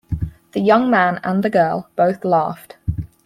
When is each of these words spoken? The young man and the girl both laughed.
The 0.53 0.61
young 0.61 0.89
man 0.89 1.19
and 1.23 1.43
the 1.43 1.51
girl 1.51 1.87
both 1.95 2.25
laughed. 2.25 2.75